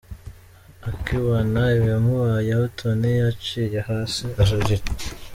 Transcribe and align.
Akibona 0.89 1.61
ibimubayeho 1.77 2.63
Tonny 2.77 3.11
yicaye 3.19 3.79
hasi 3.89 4.23
ararira. 4.41 4.85